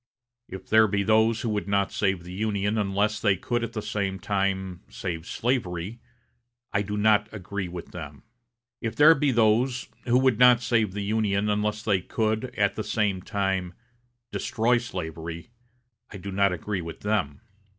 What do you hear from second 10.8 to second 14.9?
the Union unless they could, at the same time, destroy